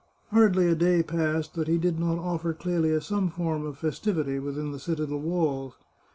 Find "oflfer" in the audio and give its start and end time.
2.17-2.57